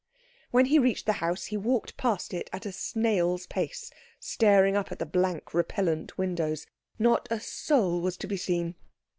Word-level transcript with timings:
When 0.49 0.65
he 0.65 0.79
reached 0.79 1.05
the 1.05 1.13
house 1.21 1.45
he 1.45 1.57
walked 1.57 1.95
past 1.95 2.33
it 2.33 2.49
at 2.51 2.65
a 2.65 2.71
snail's 2.71 3.45
pace, 3.45 3.91
staring 4.19 4.75
up 4.75 4.91
at 4.91 4.97
the 4.97 5.05
blank, 5.05 5.53
repellent 5.53 6.17
windows. 6.17 6.65
Not 6.97 7.27
a 7.29 7.39
soul 7.39 8.01
was 8.01 8.17
to 8.17 8.25
be 8.27 8.37
seen. 8.37 8.73